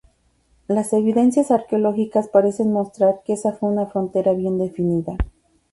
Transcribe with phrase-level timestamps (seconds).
[0.67, 5.15] Las evidencias arqueológicas parecen mostrar que esa fue una frontera bien defendida.